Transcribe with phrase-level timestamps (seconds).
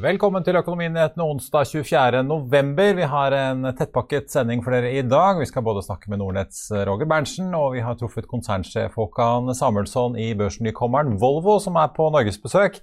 [0.00, 2.78] Velkommen til Økonominyhetene onsdag 24.11.
[2.96, 5.36] Vi har en tettpakket sending for dere i dag.
[5.36, 10.16] Vi skal både snakke med Nordnetts Roger Berntsen, og vi har truffet konsernsjef Håkan Samuelsson
[10.16, 12.80] i børsnykommeren Volvo, som er på norgesbesøk.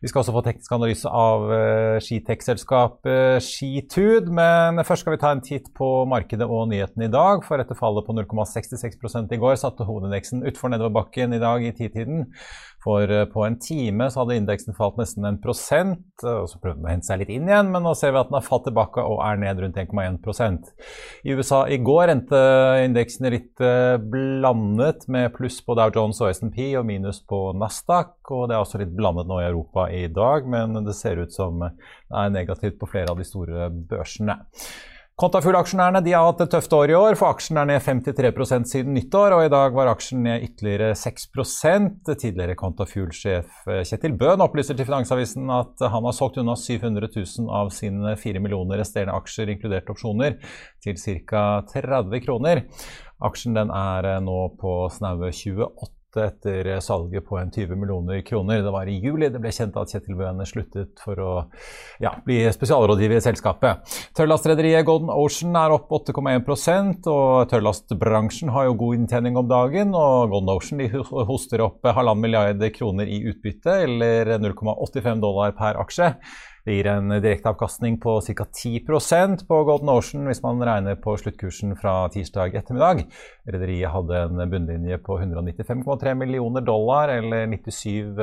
[0.00, 4.32] Vi skal også få teknisk analyse av uh, skitech-selskapet Skitude.
[4.32, 7.44] Men først skal vi ta en titt på markedet og nyhetene i dag.
[7.44, 12.26] For etter fallet på 0,66 i går satte hovedindeksen utfor nedoverbakken i dag i titiden.
[12.86, 16.04] For uh, på en time så hadde indeksen falt nesten en prosent.
[16.22, 18.20] Uh, og så prøvde den å hente seg litt inn igjen, men nå ser vi
[18.20, 20.70] at den har falt tilbake og er ned rundt 1,1%
[21.26, 22.40] I USA i går endte
[22.84, 23.64] indeksen litt
[24.06, 28.14] blandet, med pluss på Dow Jones og SMP og minus på Nasdaq.
[28.30, 31.34] Og det er også litt blandet nå i Europa i dag, men det ser ut
[31.34, 31.72] som det
[32.14, 34.38] er negativt på flere av de store børsene.
[35.16, 39.32] Kontafugl-aksjonærene har hatt et tøft år i år, for aksjen er ned 53% siden nyttår.
[39.32, 45.48] og I dag var aksjen ned ytterligere 6% Tidligere Kontafugl-sjef Kjetil Bøhn opplyser til Finansavisen
[45.48, 50.36] at han har solgt unna 700 000 av sine 4 millioner resterende aksjer, inkludert opsjoner,
[50.84, 51.46] til ca.
[51.72, 52.66] 30 kroner.
[53.24, 58.62] Aksjen er nå på snaue 28 etter salget på en 20 millioner kroner.
[58.62, 61.32] Det var i juli det ble kjent at Kjetil Bøhn sluttet for å
[62.02, 63.98] ja, bli spesialrådgiver i selskapet.
[64.16, 69.94] Tørrlastrederiet Golden Ocean er opp 8,1% og tørrlastbransjen har jo god inntjening om dagen.
[69.94, 70.84] og Golden Ocean
[71.28, 76.14] hoster opp halvannen milliarder kroner i utbytte, eller 0,85 dollar per aksje.
[76.66, 78.44] Det gir en direkteavkastning på ca.
[78.44, 83.04] 10% på Golden Ocean hvis man regner på sluttkursen fra tirsdag ettermiddag.
[83.46, 88.18] Rederiet hadde en bunnlinje på 195,3 millioner dollar, eller 97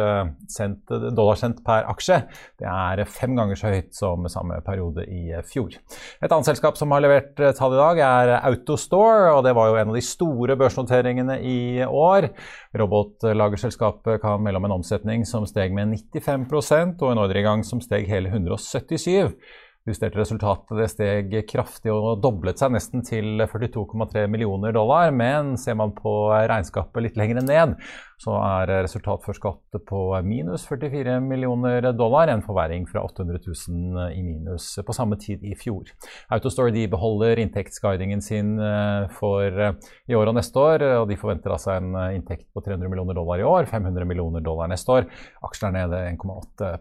[0.52, 2.18] cent, dollarcent per aksje.
[2.60, 5.80] Det er fem ganger så høyt som samme periode i fjor.
[6.20, 9.32] Et annet selskap som har levert tall i dag, er Autostore.
[9.38, 12.28] og Det var jo en av de store børsnoteringene i år.
[12.76, 18.12] Robotlagerselskapet kan melde om en omsetning som steg med 95% og en ordreinngang som steg
[18.12, 19.38] hele 177.
[19.84, 25.10] Justerte resultatet det steg kraftig og doblet seg nesten til 42,3 millioner dollar.
[25.12, 27.74] Men ser man på regnskapet litt lenger ned,
[28.24, 32.32] så er resultat før skatt på minus 44 millioner dollar.
[32.32, 35.92] En forverring fra 800 000 i minus på samme tid i fjor.
[36.32, 39.52] Autostore de beholder inntektsguidingen sin eh, for
[40.08, 40.88] i år og neste år.
[41.02, 44.72] og De forventer altså en inntekt på 300 millioner dollar i år, 500 millioner dollar
[44.72, 45.12] neste år.
[45.44, 46.78] Aksjene er nede 1,8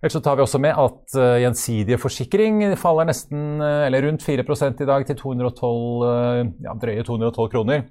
[0.00, 4.24] Ellers så tar vi også med at uh, gjensidige forsikring faller nesten, uh, eller rundt
[4.24, 4.46] 4
[4.80, 7.84] i dag til 212, uh, ja, drøye 212 kroner.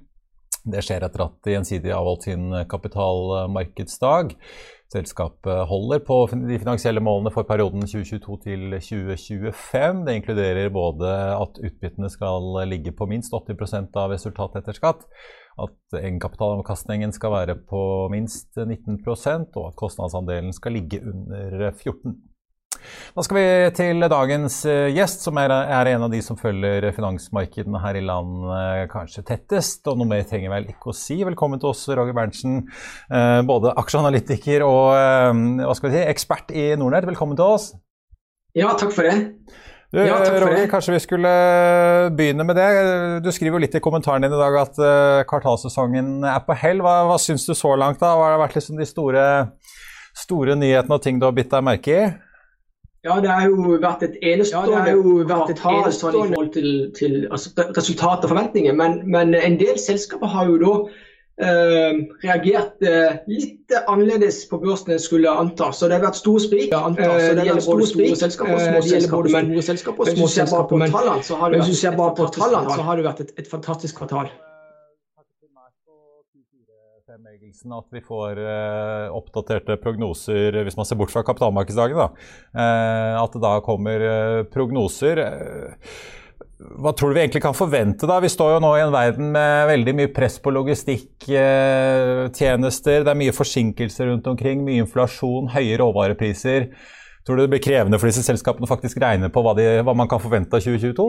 [0.60, 4.34] Det skjer etter at Gjensidige avholdt sin kapitalmarkedsdag.
[4.92, 10.02] Selskapet holder på de finansielle målene for perioden 2022 til 2025.
[10.04, 15.06] Det inkluderer både at utbyttene skal ligge på minst 80% av resultatet etter skatt,
[15.58, 22.18] at egenkapitalavkastningen skal være på minst 19 og at kostnadsandelen skal ligge under 14
[23.16, 23.46] da skal vi
[23.76, 25.52] til dagens eh, gjest, som er,
[25.90, 29.82] en av de som følger finansmarkedene her i landet kanskje tettest.
[29.90, 31.20] Og noe mer trenger vel ikke å si.
[31.26, 32.62] Velkommen til oss, Roger Berntsen.
[33.10, 37.08] Eh, både aksjeanalytiker og eh, hva skal vi si, ekspert i Nordnett.
[37.10, 37.72] Velkommen til oss.
[38.56, 39.16] Ja, takk for det.
[39.90, 41.30] Du, ja, Roger, kanskje vi skulle
[42.14, 42.68] begynne med det.
[43.24, 46.78] Du skriver jo litt i kommentaren din i dag at uh, kvartalsesongen er på hell.
[46.84, 48.12] Hva, hva syns du så langt, da?
[48.14, 49.24] Hva har vært liksom de store,
[50.14, 52.04] store nyhetene og ting du har bitt deg merke i?
[53.02, 54.96] Ja, det har jo vært et enestående ja,
[55.26, 58.76] vært et enestående i forhold til, til altså, resultat og forventninger.
[58.76, 60.74] Men, men, en del selskaper har jo da
[61.40, 65.70] Uh, reagert uh, litt annerledes på børsen enn skulle anta.
[65.72, 66.68] Så det har vært stor sprik.
[66.68, 67.06] Uh, det,
[67.38, 69.30] det gjelder både store selskaper og små selskaper.
[69.32, 73.00] Men hvis du ser bare på tallene, så har det vært, et, tallene, så har
[73.00, 74.28] det vært et, et fantastisk kvartal.
[77.10, 78.38] At vi får
[79.16, 81.98] oppdaterte prognoser, hvis man ser bort fra kapitalmarkedsdagen.
[81.98, 82.08] Da.
[83.24, 84.04] at det da kommer
[84.52, 85.24] prognoser.
[86.60, 88.06] Hva tror du vi egentlig kan forvente?
[88.08, 88.20] da?
[88.20, 93.04] Vi står jo nå i en verden med veldig mye press på logistikktjenester.
[93.06, 96.60] Det er mye forsinkelser rundt omkring, mye inflasjon, høye råvarepriser.
[97.24, 99.94] Tror du det blir krevende for disse selskapene å faktisk regne på hva, de, hva
[99.96, 101.08] man kan forvente av 2022?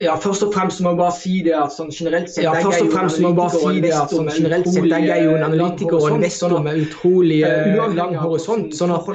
[0.00, 2.80] Ja, først og fremst må man bare si det at sånn generelt sett ja, først
[2.86, 5.44] og fremst må man bare si det at sånn generelt sett jeg er jo en
[5.44, 8.72] analytiker og investor med utrolig uh, lang horisont.
[8.76, 9.08] sånn at uh,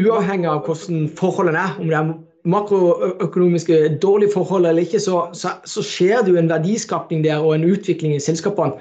[0.00, 2.08] Uavhengig av hvordan forholdene er, om det er
[2.48, 7.54] makroøkonomiske dårlige forhold eller ikke, så, så, så, skjer det jo en verdiskapning der og
[7.54, 8.80] en utvikling i selskapene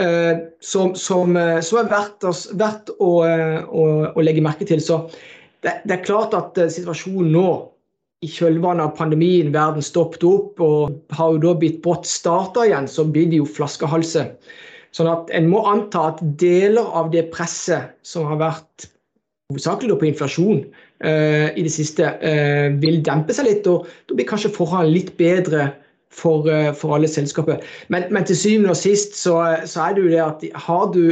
[0.00, 2.24] eh, som, som, eh, som, er verdt,
[2.56, 3.84] verdt å, eh, å,
[4.14, 4.80] å, legge merke til.
[4.80, 5.04] Så
[5.64, 7.48] det, det, er klart at eh, situasjonen nå,
[8.24, 12.88] i kjølvannet av pandemien, verden stoppet opp og har jo da blitt brått starta igjen,
[12.88, 14.30] så blir det jo flaskehalser.
[14.96, 18.86] Sånn at en må anta at deler av det presset som har vært
[19.52, 20.62] hovedsakelig på inflasjon,
[21.02, 23.66] i det siste uh, vil dempe seg litt.
[23.66, 25.66] og Da blir kanskje forholdene litt bedre
[26.14, 27.58] for, uh, for alle selskaper.
[27.92, 29.34] Men, men, til syvende og sist så,
[29.66, 31.02] så, er det jo det at har du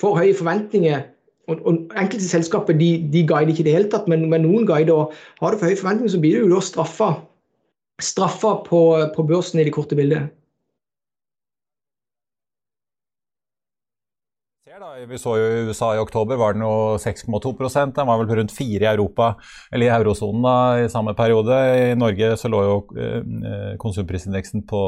[0.00, 1.04] for høye forventninger
[1.46, 4.66] og, og Enkelte selskaper de, de guider ikke i det hele tatt, men, men noen
[4.68, 4.94] guider.
[4.94, 7.10] og Har du for høye forventninger, så blir du jo da straffa,
[8.02, 8.82] straffa på,
[9.14, 10.32] på børsen i det korte bildet.
[14.76, 18.52] Vi så jo i USA i oktober var den jo 6,2% Den var vel rundt
[18.52, 19.30] 4 i Europa,
[19.72, 21.56] eller i eurosonen da, i samme periode.
[21.56, 24.82] I Norge så lå jo eh, konsumprisindeksen på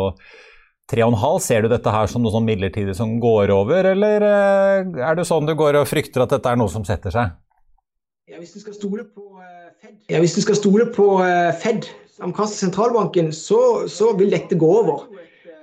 [0.92, 1.38] 3,5.
[1.40, 5.24] Ser du dette her som noe sånn midlertidig som går over, eller eh, er det
[5.30, 7.32] sånn du går og frykter at dette er noe som setter seg?
[8.28, 11.10] Ja, Hvis du skal stole på uh, Fed, ja, hvis du skal stole på
[11.64, 11.88] Fed
[12.20, 15.06] amerikanske sentralbanken, så, så, vil dette gå over.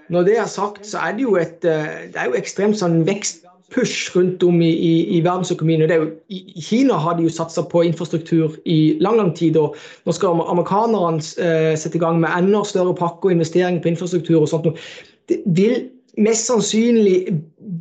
[0.09, 3.44] Når det er sagt, så er det jo et det er jo ekstremt sånn vekst
[3.73, 5.81] push rundt om i, i, i verdensøkonomien.
[5.81, 9.57] og jo, I Kina har jo satsa på infrastruktur i lang lang tid.
[9.57, 9.75] og
[10.05, 14.41] Nå skal amerikanerne eh, sette i gang med enda større pakker og investeringer på infrastruktur.
[14.41, 14.79] og sånt.
[15.27, 17.17] Det vil mest sannsynlig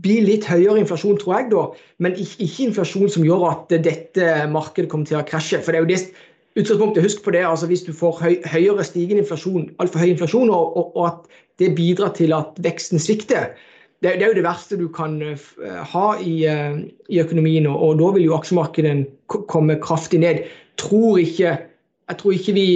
[0.02, 1.64] bli litt høyere inflasjon, tror jeg, da,
[2.02, 5.60] men ikke, ikke inflasjon som gjør at dette markedet kommer til å krasje.
[5.62, 6.00] for det er jo det
[6.54, 10.50] utgangspunktet, Husk på det, altså hvis du får høy, høyere stigende inflasjon, altfor høy inflasjon,
[10.50, 13.52] og, og, og, at det bidrar til at veksten svikter,
[14.04, 17.66] det, det, er jo det verste du kan uh, ha i, uh, i økonomien.
[17.70, 19.06] Og, og, da vil jo aksjemarkedet
[19.50, 20.44] komme kraftig ned.
[20.80, 21.56] Tror ikke,
[22.10, 22.66] jeg tror ikke vi,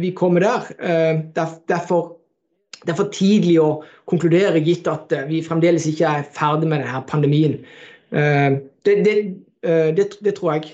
[0.00, 1.22] vi kommer der.
[1.70, 2.16] derfor
[2.82, 3.68] det er for tidlig å
[4.10, 7.54] konkludere, gitt at vi fremdeles ikke er ferdig med denne pandemien.
[8.10, 9.14] Det, det,
[9.62, 10.72] det, det tror jeg.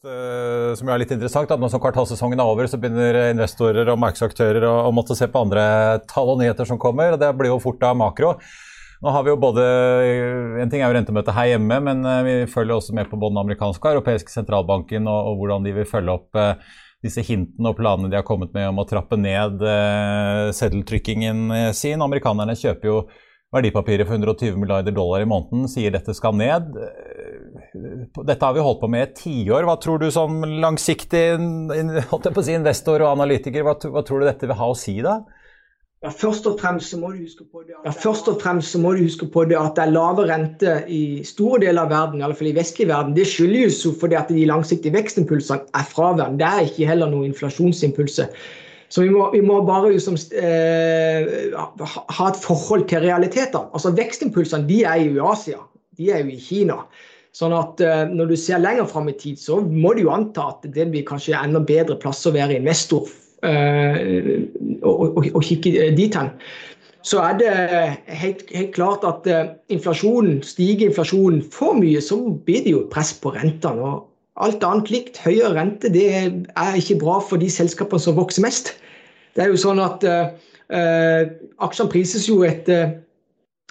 [0.00, 4.00] Eh, som er litt interessant, at Nå som kvartalsesongen er over, så begynner investorer og
[4.00, 5.62] markedsaktører å, å, måtte se på andre
[6.08, 7.12] tall og nyheter som kommer.
[7.12, 8.32] og Det blir jo fort av makro.
[9.00, 9.64] Nå har vi jo både,
[10.60, 13.36] En ting er jo rentemøtet her hjemme, men eh, vi følger også med på både
[13.36, 16.72] den amerikanske og europeiske sentralbanken og, og, hvordan de vil følge opp eh,
[17.04, 22.00] disse hintene og planene de har kommet med om å trappe ned eh, seddeltrykkingen sin.
[22.00, 23.02] Amerikanerne kjøper jo
[23.52, 26.72] verdipapirer for 120 milliarder dollar i måneden, sier dette skal ned.
[28.26, 29.66] Dette har vi holdt på med i et tiår.
[29.68, 34.58] Hva tror du som langsiktig si, investor og analytiker, hva, hva, tror du dette vil
[34.58, 35.20] ha å si da?
[36.00, 38.72] Ja, først og fremst så må du huske på det at, ja, først og fremst
[38.72, 41.92] så må du huske på det at det er lave rente i store deler av
[41.92, 43.12] verden, i alle fall i vestlig verden.
[43.18, 46.40] Det skyldes jo fordi at de langsiktige vekstimpulsene er fraværende.
[46.40, 48.32] Det er ikke heller noen inflasjonsimpulser.
[48.90, 51.52] Så vi må, vi må bare liksom, eh,
[52.16, 53.68] ha et forhold til realiteter.
[53.70, 55.60] Altså Vekstimpulsene de er jo i Asia,
[55.98, 56.80] de er jo i Kina.
[57.36, 60.48] Sånn at eh, Når du ser lenger fram i tid, så må du jo anta
[60.54, 63.06] at det blir kanskje enda bedre plass å være investor
[63.46, 64.48] eh,
[64.82, 66.32] og, og, og, kikke dit hen.
[67.06, 67.52] Så er det
[68.20, 73.14] helt, helt klart at eh, inflasjonen, stiger inflasjonen for mye, så blir det jo press
[73.22, 73.94] på rentene.
[73.94, 78.44] og Alt annet likt, høyere rente det er ikke bra for de selskapene som vokser
[78.44, 78.74] mest.
[79.36, 81.24] Det er jo sånn at uh,
[81.62, 82.94] Aksjene prises jo etter,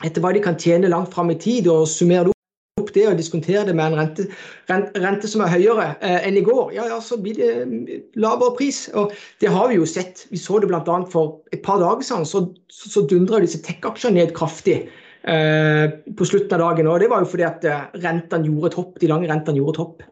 [0.06, 1.67] etter, hva de kan tjene langt fram i tid.
[1.67, 2.38] og Summerer du
[2.79, 4.25] opp det og diskutere det med en rente,
[4.71, 8.55] rente, rente som er høyere eh, enn i går, ja, ja, så blir det lavere
[8.57, 8.85] pris.
[8.93, 10.25] og Det har vi jo sett.
[10.33, 10.99] Vi så det bl.a.
[11.11, 12.27] for et par dager siden.
[12.29, 14.81] Så, så, så dundra disse tech-aksjene ned kraftig.
[15.30, 16.87] Eh, på slutten av dagen.
[16.87, 17.65] og Det var jo fordi at
[17.99, 20.09] rentene gjorde et hopp, de lange rentene gjorde et hopp.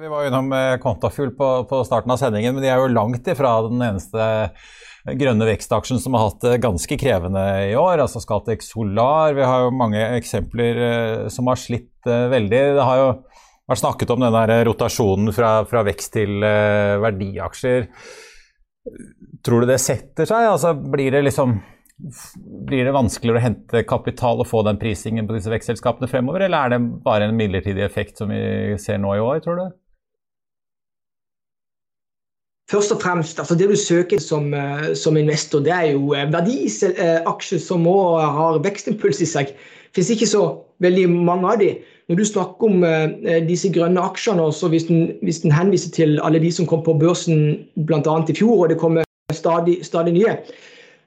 [0.00, 3.56] Vi var innom Kontafugl på, på, starten av sendingen, men de er jo langt ifra
[3.66, 4.26] den eneste
[5.18, 7.98] grønne vekstaksjen som har hatt det ganske krevende i år.
[8.04, 9.34] altså Scatec Solar.
[9.34, 12.60] Vi har jo mange eksempler eh, som har slitt eh, veldig.
[12.76, 13.08] Det har jo
[13.70, 16.46] vært snakket om den der rotasjonen fra, fra vekst til
[17.02, 17.88] verdiaksjer.
[19.44, 20.46] Tror du det setter seg?
[20.52, 21.58] Altså blir det liksom
[22.68, 26.58] blir det vanskeligere å hente kapital og få den prisingen på disse vekstselskapene fremover, eller
[26.68, 29.77] er det bare en midlertidig effekt som vi ser nå i år, tror du?
[32.68, 36.32] Først og fremst, altså Det du søker som, eh, som investor, det er jo eh,
[36.32, 39.54] verdiaksjer som òg har vekstimpuls i seg.
[39.54, 40.42] Det finnes ikke så
[40.84, 41.70] veldig mange av de.
[42.08, 42.84] Når du snakker om
[43.44, 46.94] disse grønne aksjene, også hvis den, hvis den, henviser til alle de som kom på
[46.96, 48.00] børsen bl.a.
[48.00, 50.36] i fjor, og det kommer stadig, stadig nye,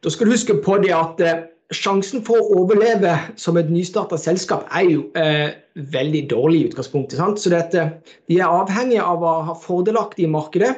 [0.04, 1.24] da skal du huske på det at
[1.72, 5.56] sjansen for å overleve som et nystarta selskap er jo eh,
[5.94, 7.18] veldig dårlig i utgangspunktet.
[7.20, 7.40] Sant?
[7.42, 7.88] Så dette,
[8.30, 10.74] de er avhengige av å ha fordelaktig i markedet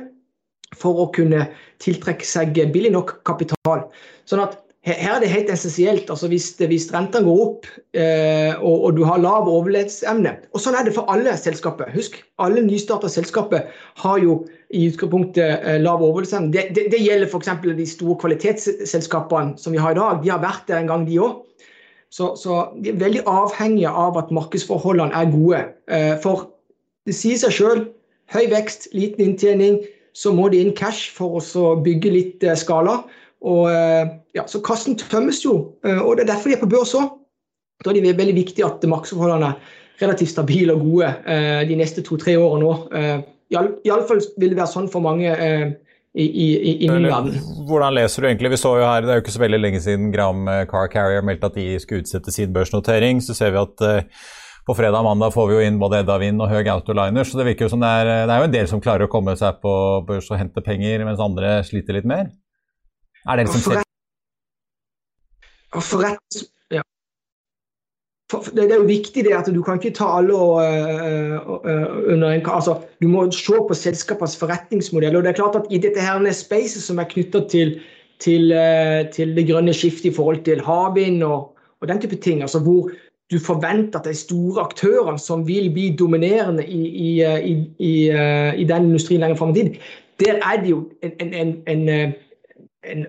[0.83, 1.47] for å kunne
[1.83, 3.87] tiltrekke seg billig nok kapital.
[4.29, 6.09] Sånn at her er det helt essensielt.
[6.11, 10.75] altså Hvis, hvis rentene går opp eh, og, og, du har lav overlevelsesevne Og sånn
[10.75, 11.91] er det for alle selskaper.
[11.95, 13.69] Husk, alle nystarta selskaper
[14.03, 14.41] har jo
[14.75, 16.51] i utgangspunktet eh, lav overlevelsesevne.
[16.51, 17.53] Det, det, det gjelder f.eks.
[17.63, 20.19] de store kvalitetsselskapene som vi har i dag.
[20.23, 21.39] De har vært der en gang, de òg.
[22.13, 25.63] Så, så, de er veldig avhengige av at markedsforholdene er gode.
[26.21, 26.49] For
[27.07, 27.87] det sier seg sjøl,
[28.35, 29.79] høy vekst, liten inntjening,
[30.13, 33.01] så må de inn cash for å bygge litt skala.
[33.43, 33.67] Og,
[34.37, 37.09] ja, så kassen tømmes jo, og det er derfor de er på børs òg.
[37.83, 41.09] Da er det veldig viktig at markedsforholdene er relativt stabile og gode
[41.67, 43.25] de neste to-tre årene òg.
[43.51, 45.33] Iallfall vil det være sånn for mange
[46.13, 47.37] i, i, i min verden.
[47.67, 48.53] Hvordan leser du egentlig?
[48.53, 50.87] Vi så jo her, Det er jo ikke så veldig lenge siden Gram eh, Car
[50.93, 53.21] Carrier meldte at de skulle utsette sin børsnotering.
[53.21, 53.85] Så ser vi at
[54.63, 57.27] på fredag og mandag får vi jo inn både Edda Wind og Høg Autoliner.
[57.27, 59.11] Så det virker jo som det er, det er jo en del som klarer å
[59.11, 59.73] komme seg på
[60.07, 62.31] børs og hente penger, mens andre sliter litt mer.
[63.27, 63.89] Er det liksom Forrett,
[65.73, 66.43] forrett,
[68.53, 71.65] det er jo viktig det at du kan ikke ta alle og
[72.09, 75.15] under en altså, Du må se på selskapets forretningsmodell.
[75.15, 77.79] og det er klart at I dette her spacet som er knytta til,
[78.19, 78.53] til,
[79.13, 82.91] til, det grønne skiftet i forhold til havvind og, og, den type ting, altså hvor
[83.33, 87.09] du forventer at de store aktørene som vil bli dominerende i, i,
[87.79, 87.93] i,
[88.61, 89.81] i den industrien lenger fram i tid,
[90.21, 91.89] der er det jo en, en, en,
[92.85, 93.05] en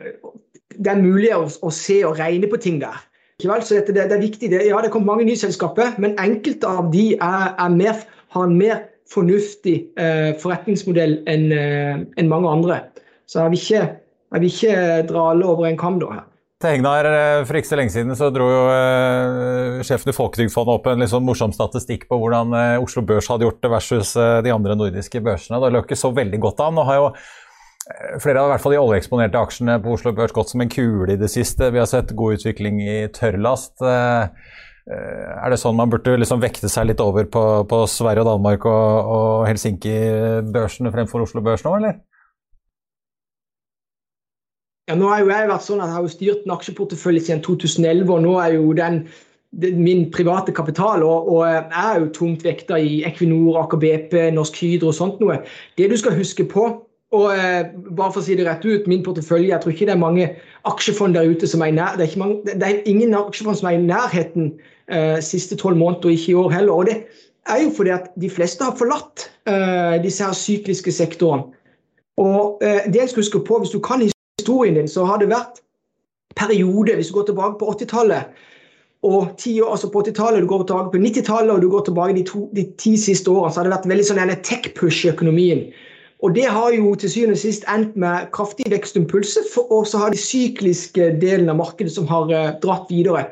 [0.79, 2.99] det er mulig å, å se og regne på ting der.
[3.43, 4.51] Så det, det, er viktig.
[4.51, 8.05] Det, ja, det kom mange nye selskaper, men enkelte av de er, er mer,
[8.35, 12.79] har en mer fornuftig eh, forretningsmodell enn eh, en mange andre.
[13.27, 13.83] Så jeg vil ikke,
[14.35, 14.77] jeg vil ikke
[15.11, 16.25] dra alle over en kam da her.
[16.65, 20.79] Til Hegnar, eh, For ikke så lenge siden så dro jo eh, sjefen i Folketrygdfondet
[20.79, 24.17] opp en litt sånn morsom statistikk på hvordan eh, Oslo Børs hadde gjort det versus
[24.17, 25.61] eh, de andre nordiske børsene.
[25.61, 26.79] Det lå ikke så veldig godt an.
[26.81, 27.11] Nå har jo
[27.85, 30.71] Eh, flere av i hvert fall de oljeeksponerte aksjene på Oslo Børs gått som en
[30.73, 31.69] kule i det siste.
[31.73, 33.77] Vi har sett god utvikling i tørrlast.
[33.85, 34.55] Eh,
[34.85, 38.67] er det sånn man burde liksom vekte seg litt over på, på Sverige og Danmark
[38.69, 42.01] og, og Helsinki-børsene fremfor Oslo Børs nå, eller?
[44.89, 48.11] Ja, nå har jo jeg vært sånn at jeg har styrt en aksjeportefølje siden 2011,
[48.13, 49.07] og nå er jo den
[49.55, 54.59] min private kapital, og, og jeg er jo tungt vekta i Equinor, Aker BP, Norsk
[54.59, 55.39] Hydro og sånt noe.
[55.79, 56.67] Det du skal huske på,
[57.15, 59.95] og eh, bare for å si det rett ut, min portefølje, jeg tror ikke det
[59.95, 60.31] er mange
[60.67, 63.71] aksjefond der ute som er i nær, det er, mange, det er ingen aksjefond som
[63.71, 64.51] er i nærheten
[64.91, 66.75] eh, siste tolv måneder, og ikke i år heller.
[66.75, 66.99] Og det
[67.47, 71.55] er jo fordi at de fleste har forlatt eh, disse her sykliske sektorene.
[72.21, 74.03] Og eh, det jeg skal huske på, hvis du kan
[74.45, 75.65] historien din, så har det vært
[76.37, 78.45] periode, hvis du går tilbake på 80-tallet
[79.05, 82.15] og ti år, altså på 80-tallet, du går tilbake på 90-tallet og du går tilbake
[82.17, 85.67] de, to, de ti siste årene, så har det vært veldig sånn tech-push i økonomien.
[86.25, 90.15] Og Det har jo til syvende og sist endt med kraftig vekstimpulser, og så har
[90.15, 93.27] de sykliske delen av markedet som har uh, dratt videre.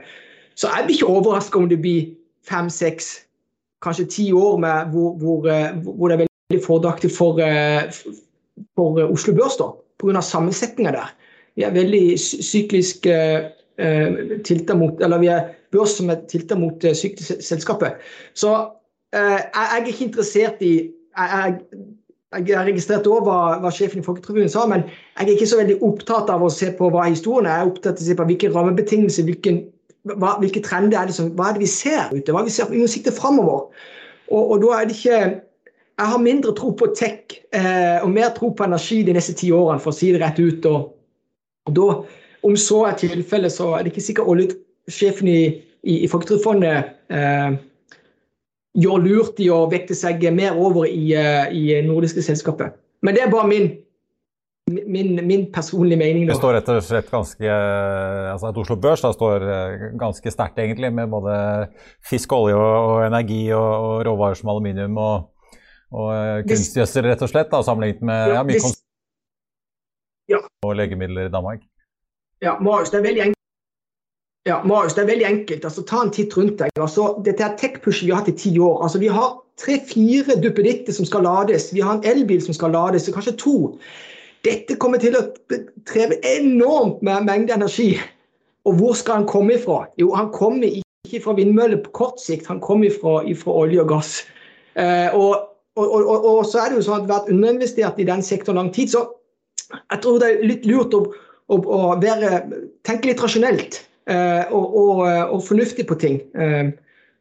[0.60, 2.10] Så jeg blir ikke overraska om det blir
[2.44, 3.22] fem, seks,
[3.82, 7.88] kanskje ti år med, hvor, hvor, uh, hvor, det er veldig fordelaktig for, uh,
[8.76, 10.22] for Oslo Børs, da, pga.
[10.26, 11.14] sammensetninga der.
[11.56, 13.08] Vi er veldig syklisk
[14.44, 18.00] tilta mot Eller vi er børs som er tilta mot sykliske selskapet.
[18.34, 18.52] Så
[19.12, 20.74] jeg er ikke interessert i
[21.16, 21.56] jeg, jeg
[22.32, 25.60] jeg har registrert også hva, hva, sjefen i Folketribunen sa, men jeg er ikke så
[25.60, 27.58] veldig opptatt av å se på hva historien er.
[27.58, 29.58] Jeg er opptatt av å se på hvilke rammebetingelser, hvilken,
[30.14, 32.72] hva, hvilke trender er det som, hva er det vi ser ute, hva vi ser
[32.72, 33.68] vi sikter framover.
[34.30, 35.20] Og, og, da er det ikke
[36.02, 39.52] Jeg har mindre tro på tech eh, og mer tro på energi de neste ti
[39.54, 40.66] årene, for å si det rett ut.
[40.66, 40.88] Og,
[41.68, 41.84] og da,
[42.48, 45.42] om så er tilfellet, så er det ikke sikkert oljesjefen i,
[45.86, 47.54] i, i Folketrygdfondet eh,
[48.82, 52.74] gjør lurt i å vekte seg mer over i, eh, i nordiske selskapet.
[53.02, 53.68] Men det er bare min,
[54.70, 56.26] min, min personlige mening.
[56.30, 57.56] Det står rett og slett ganske
[58.32, 61.36] altså At Oslo Børs da står eh, ganske sterkt, egentlig, med både
[62.08, 65.28] fisk, olje og, og energi og, og, råvarer som aluminium og,
[65.92, 68.72] og eh, kunstgjødsel, rett og slett, da, sammenlignet med ja, mye
[70.32, 70.40] ja.
[70.64, 71.62] og legemidler i Danmark.
[72.42, 73.38] Ja, Marius, det er veldig enkelt.
[74.48, 75.64] Ja, Marius, det er veldig enkelt.
[75.68, 76.72] Altså, ta en titt rundt deg.
[76.80, 78.80] Altså, dette er tech-pushet vi har hatt i ti år.
[78.82, 81.68] Altså, vi har tre-fire duppeditter som skal lades.
[81.74, 83.54] Vi har en elbil som skal lades, kanskje to.
[84.42, 85.22] Dette kommer til å
[85.86, 87.92] kreve enormt med mengde energi.
[88.66, 89.84] Og hvor skal han komme ifra?
[90.00, 93.90] Jo, han kommer ikke fra vindmøller på kort sikt, han kommer ifra, ifra olje og
[93.94, 94.12] gass.
[94.74, 98.22] Eh, og, og, og, og, så er det jo sånn at vært underinvestert i den
[98.24, 98.92] sektoren lang tid.
[98.92, 99.06] Så
[99.72, 101.06] jeg tror det er litt lurt å,
[101.48, 102.42] å, å være,
[102.84, 103.80] tenke litt rasjonelt.
[104.10, 106.18] Eh, og, og, og, fornuftig på ting.
[106.34, 106.72] Eh,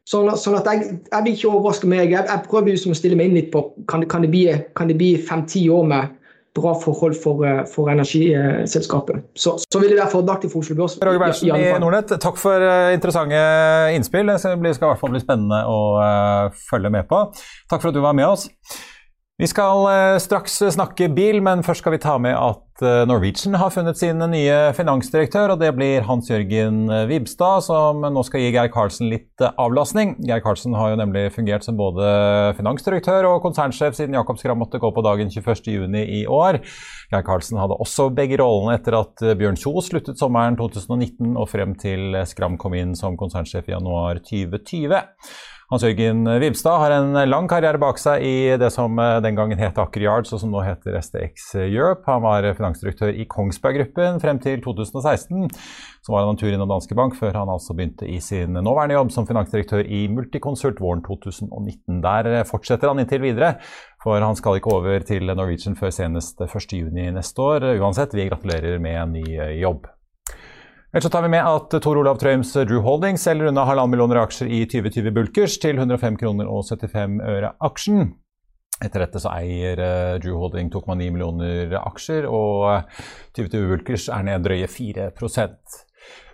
[0.10, 2.12] sånn, sånn at jeg, jeg vil ikke overraske meg.
[2.12, 5.14] Jeg, jeg prøver liksom å stille meg inn litt på kan det, kan det bli
[5.30, 6.18] fem-ti år med
[6.58, 9.24] bra forhold for, for energiselskapet.
[9.36, 10.98] Så, så, vil det være fordelaktig for Oslo Børs.
[11.00, 13.42] Roger Berntsen i, i Nordnett, takk for interessante
[13.96, 14.32] innspill.
[14.32, 17.24] Det skal i hvert fall bli spennende å uh, følge med på.
[17.72, 18.50] Takk for at du var med oss.
[19.42, 23.56] Vi skal eh, straks snakke bil, men først skal vi ta med at eh, Norwegian
[23.58, 28.70] har funnet sin nye finansdirektør, og det blir Hans-Jørgen Vibstad, som nå skal gi Geir
[28.70, 30.14] Karlsen litt avlastning.
[30.30, 32.06] Geir Karlsen har jo nemlig fungert som både
[32.60, 36.62] finansdirektør og konsernsjef siden Jakob Skram måtte gå på dagen 21.6 i år.
[37.10, 41.74] Geir Karlsen hadde også begge rollene etter at Bjørn Kjos sluttet sommeren 2019 og frem
[41.82, 45.02] til Skram kom inn som konsernsjef i januar 2020.
[45.72, 49.78] Hans-Jørgen Vibstad har en lang karriere bak seg i det som eh, den gangen het
[49.80, 52.04] Aker Yards, og som nå heter STX Europe.
[52.10, 55.46] Han var finansdirektør i Kongsberg Gruppen frem til 2016.
[56.04, 58.98] Så var han en tur innom Danske Bank før han altså begynte i sin nåværende
[58.98, 62.04] jobb som finansdirektør i Multiconsult våren 2019.
[62.04, 63.54] Der fortsetter han inntil videre,
[64.04, 67.72] for han skal ikke over til Norwegian før senest 1.6 neste år.
[67.80, 69.26] Uansett, vi gratulerer med en ny
[69.62, 69.88] jobb.
[70.94, 74.18] Ellers så tar vi med at Tor Olav Trøims Drew Holding selger unna halvannen millioner
[74.26, 78.10] aksjer i 2020 Bulkers til 105 kroner og 75 øre aksjen.
[78.84, 82.90] Etter dette så eier uh, Drew Holding 2,9 millioner aksjer, og
[83.38, 85.80] 2020 Bulkers er ned drøye 4%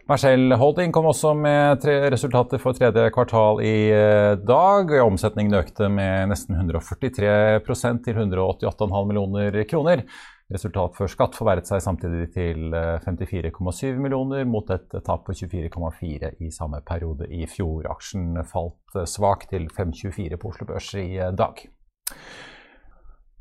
[0.10, 4.96] Marcel Holding kom også med resultater for tredje kvartal i uh, dag.
[5.04, 10.08] Omsetningen økte med nesten 143% til 188,5 millioner kroner.
[10.48, 16.30] Resultat før skatt forverret seg samtidig til 54,7 eh, millioner, mot et tap på 24,4
[16.40, 17.90] i samme periode i fjor.
[17.92, 21.66] Aksjen falt eh, svakt til 5,24 på Oslo Børs i eh, dag.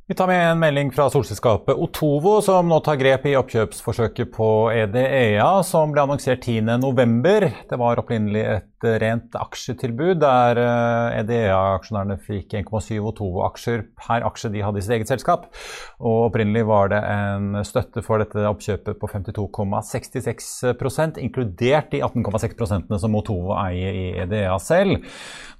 [0.06, 4.50] Vi tar med en melding fra solselskapet Otovo, som nå tar grep i oppkjøpsforsøket på
[4.74, 7.48] EDEA, som ble annonsert 10.11.
[7.70, 10.58] Det var opprinnelig et rent aksjetilbud der
[11.22, 15.42] EDEA-aksjonærene fikk 1,7 Otovo-aksjer per aksje de hadde i sitt eget selskap.
[16.00, 23.18] Og opprinnelig var det en støtte for dette oppkjøpet på 52,66% inkludert de 18,6 som
[23.18, 24.92] Otovo eier i EDEA selv.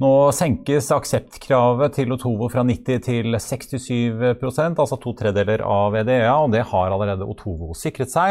[0.03, 6.53] Nå senkes akseptkravet til Otovo fra 90 til 67% altså to tredeler av EDEA, og
[6.55, 8.31] det har allerede Otovo sikret seg.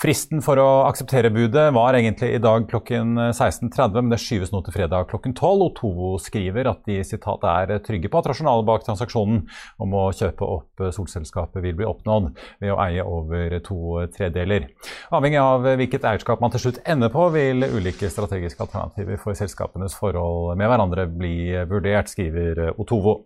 [0.00, 4.62] Fristen for å akseptere budet var egentlig i dag klokken 16.30, men det skyves nå
[4.64, 5.64] til fredag klokken 12.
[5.66, 9.42] Otovo skriver at de citat, er trygge på at rasjonalet bak transaksjonen
[9.76, 12.30] om å kjøpe opp solselskapet vil bli oppnådd
[12.62, 14.70] ved å eie over to tredeler.
[15.12, 19.98] Avhengig av hvilket eierskap man til slutt ender på, vil ulike strategiske alternativer for selskapenes
[20.00, 23.18] forhold med hverandre bli vurdert, skriver Otovo.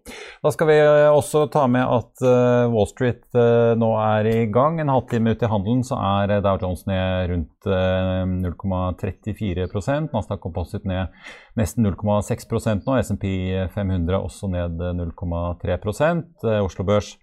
[0.42, 4.82] Da skal vi også ta med at eh, Wall Street eh, nå er i gang.
[4.82, 10.88] En halvtime ut i handelen så er Dow Jones ned rundt 0,34 eh, Nasdaq Composite
[10.88, 11.12] ned
[11.60, 12.96] nesten 0,6% nå.
[13.04, 13.28] SMP
[13.76, 17.14] 500 også ned 0,3 eh, Oslo Børs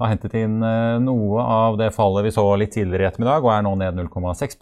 [0.00, 3.52] har hentet inn eh, noe av det fallet vi så litt tidligere i ettermiddag, og
[3.54, 4.58] er nå ned 0,6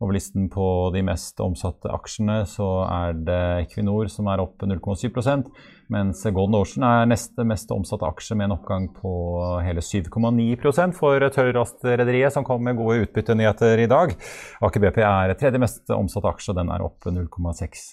[0.00, 5.48] over listen på de mest omsatte aksjene så er det Equinor som er opp 0,7%
[5.92, 9.12] mens Golden Ocean er neste mest omsatte aksje med en oppgang på
[9.62, 14.16] hele 7,9% for tørrrostrederiet, som kom med gode utbyttenyheter i dag.
[14.66, 17.86] Aker BP er tredje mest omsatte aksje, den er opp 0,6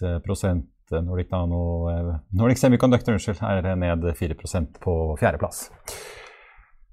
[0.94, 1.62] Nordic, Nano,
[2.38, 5.68] Nordic Semiconductor unnskyld, er ned 4% på fjerdeplass.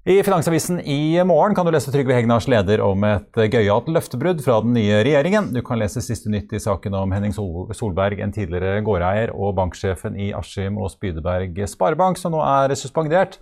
[0.01, 4.55] I Finansavisen i morgen kan du lese Trygve Hegnars leder om et gøyalt løftebrudd fra
[4.65, 5.51] den nye regjeringen.
[5.53, 10.17] Du kan lese siste nytt i saken om Henning Solberg, en tidligere gårdeier, og banksjefen
[10.17, 13.37] i Askim og Spydeberg Sparebank, som nå er suspendert.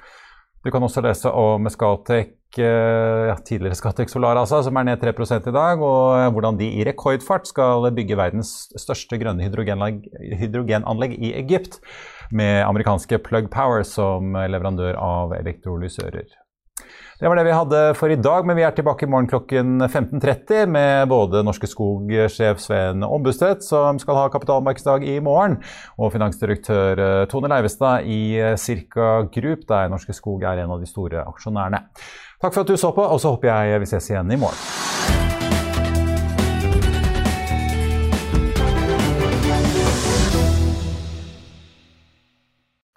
[0.59, 5.15] Du kan også lese om Scatec, ja, tidligere Scatec Solar, altså, som er ned 3
[5.39, 11.79] i dag, og hvordan de i rekordfart skal bygge verdens største grønne hydrogenanlegg i Egypt,
[12.35, 16.27] med amerikanske Plug Power som leverandør av elektrolysører.
[17.19, 19.81] Det var det vi hadde for i dag, men vi er tilbake i morgen klokken
[19.83, 25.57] 15.30 med både Norske Skog-sjef Sven Ombustvedt, som skal ha kapitalmarkedsdag i morgen,
[25.99, 28.21] og finansdirektør eh, Tone Leivestad i
[28.55, 31.83] Cirka Circa Group, der Norske Skog er en av de store aksjonærene.
[32.39, 34.88] Takk for at du så på, og så håper jeg vi ses igjen i morgen.